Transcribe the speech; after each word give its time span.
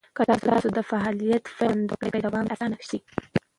که 0.15 0.23
تاسو 0.47 0.67
د 0.77 0.79
فعالیت 0.91 1.43
پیل 1.57 1.69
خوندور 1.73 1.97
کړئ، 2.01 2.19
دوام 2.25 2.45
به 2.45 2.53
یې 2.53 2.55
اسانه 2.55 2.79
شي. 2.89 2.99